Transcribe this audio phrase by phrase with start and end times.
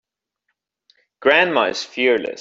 [1.19, 2.39] Grandma is fearless.